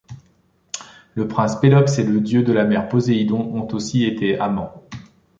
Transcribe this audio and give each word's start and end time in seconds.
Le 1.13 1.27
prince 1.27 1.59
Pélops 1.59 1.99
et 1.99 2.03
le 2.03 2.21
dieu 2.21 2.41
de 2.41 2.51
la 2.51 2.65
mer 2.65 2.89
Poséidon 2.89 3.51
ont 3.53 3.67
aussi 3.67 4.03
été 4.03 4.39
amants. 4.39 4.73